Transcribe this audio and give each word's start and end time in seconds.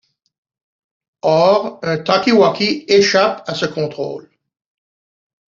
Or, 1.21 1.69
un 1.83 1.99
talkie-walkie 2.03 2.85
échappe 2.87 3.43
à 3.47 3.53
ce 3.53 3.67
contrôle. 3.67 4.31